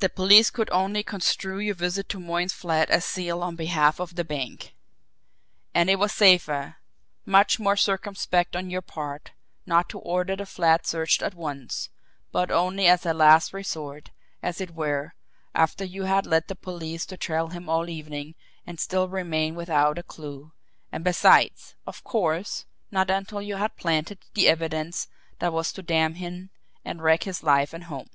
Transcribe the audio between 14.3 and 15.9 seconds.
as it were, after